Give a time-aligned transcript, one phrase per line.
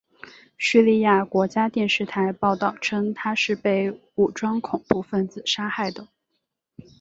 [0.57, 6.07] 叙利亚国家电视台报道称他是被武装恐怖分子杀害的。